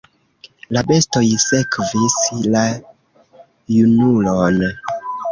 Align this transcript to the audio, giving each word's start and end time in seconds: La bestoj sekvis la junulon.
La 0.75 0.81
bestoj 0.91 1.25
sekvis 1.43 2.15
la 2.55 2.63
junulon. 3.75 4.57